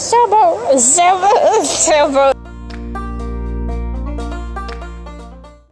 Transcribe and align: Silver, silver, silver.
Silver, 0.00 0.78
silver, 0.78 1.62
silver. 1.62 2.49